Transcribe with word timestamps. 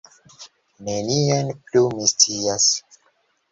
Nenion 0.87 1.53
plu 1.69 1.85
mi 1.93 2.09
scias. 2.15 2.69